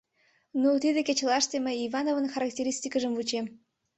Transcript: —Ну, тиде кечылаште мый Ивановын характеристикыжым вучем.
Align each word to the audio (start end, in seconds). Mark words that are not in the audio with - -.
—Ну, 0.61 0.69
тиде 0.83 1.01
кечылаште 1.07 1.55
мый 1.59 1.75
Ивановын 1.87 2.25
характеристикыжым 2.33 3.11
вучем. 3.15 3.45